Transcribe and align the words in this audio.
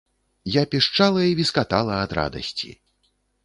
Я 0.53 0.63
пішчала 0.71 1.21
і 1.33 1.37
віскатала 1.41 2.01
ад 2.09 2.19
радасці! 2.21 2.75